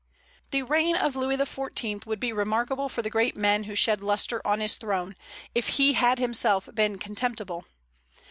The 0.49 0.63
reign 0.63 0.95
of 0.95 1.15
Louis 1.15 1.37
XIV. 1.37 2.07
would 2.07 2.19
be 2.19 2.33
remarkable 2.33 2.89
for 2.89 3.03
the 3.03 3.09
great 3.11 3.37
men 3.37 3.65
who 3.65 3.75
shed 3.75 4.01
lustre 4.01 4.41
on 4.43 4.59
his 4.59 4.73
throne, 4.73 5.13
if 5.53 5.77
he 5.77 5.93
had 5.93 6.17
himself 6.17 6.67
been 6.73 6.97
contemptible. 6.97 7.67